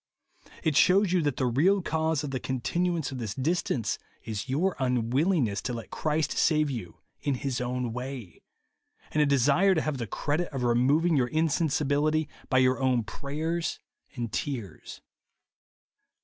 [0.63, 4.75] It shews you that the real cause of the continuance of this distance is your
[4.79, 8.41] unwillingness to let Christ save you in his own way,—
[9.11, 13.77] and a desire to have the credit of removing your insensibility by your own prayers
[14.15, 15.01] and tears.